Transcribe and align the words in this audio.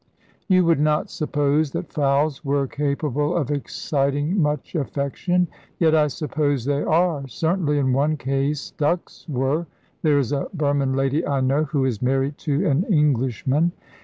You 0.47 0.65
would 0.65 0.79
not 0.79 1.11
suppose 1.11 1.69
that 1.73 1.93
fowls 1.93 2.43
were 2.43 2.65
capable 2.65 3.37
of 3.37 3.51
exciting 3.51 4.41
much 4.41 4.73
affection, 4.73 5.47
yet 5.77 5.93
I 5.93 6.07
suppose 6.07 6.65
they 6.65 6.81
are. 6.81 7.27
Certainly 7.27 7.77
in 7.77 7.93
one 7.93 8.17
case 8.17 8.71
ducks 8.71 9.27
were. 9.29 9.67
There 10.01 10.17
is 10.17 10.31
a 10.31 10.47
Burman 10.55 10.93
lady 10.95 11.23
I 11.27 11.39
know 11.41 11.65
who 11.65 11.85
is 11.85 12.01
married 12.01 12.39
to 12.39 12.67
an 12.67 12.83
Englishman. 12.85 13.73